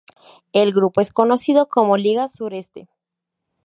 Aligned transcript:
El 0.51 0.73
grupo 0.73 0.99
es 0.99 1.13
conocido 1.13 1.67
como 1.69 1.95
"Liga 1.95 2.27
Sureste". 2.27 2.89